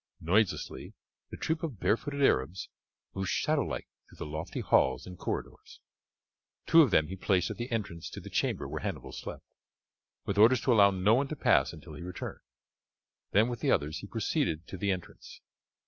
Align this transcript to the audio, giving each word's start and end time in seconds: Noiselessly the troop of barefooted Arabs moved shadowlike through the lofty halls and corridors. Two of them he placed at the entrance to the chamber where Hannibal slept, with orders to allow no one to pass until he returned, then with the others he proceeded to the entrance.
Noiselessly 0.21 0.95
the 1.29 1.37
troop 1.37 1.61
of 1.61 1.79
barefooted 1.79 2.23
Arabs 2.23 2.69
moved 3.13 3.29
shadowlike 3.29 3.87
through 4.09 4.17
the 4.17 4.25
lofty 4.25 4.61
halls 4.61 5.05
and 5.05 5.15
corridors. 5.15 5.79
Two 6.65 6.81
of 6.81 6.89
them 6.89 7.05
he 7.05 7.15
placed 7.15 7.51
at 7.51 7.57
the 7.57 7.69
entrance 7.69 8.09
to 8.09 8.19
the 8.19 8.31
chamber 8.31 8.67
where 8.67 8.81
Hannibal 8.81 9.11
slept, 9.11 9.43
with 10.25 10.39
orders 10.39 10.61
to 10.61 10.73
allow 10.73 10.89
no 10.89 11.13
one 11.13 11.27
to 11.27 11.35
pass 11.35 11.71
until 11.71 11.93
he 11.93 12.01
returned, 12.01 12.41
then 13.29 13.47
with 13.47 13.59
the 13.59 13.69
others 13.69 13.99
he 13.99 14.07
proceeded 14.07 14.65
to 14.69 14.75
the 14.75 14.89
entrance. 14.89 15.39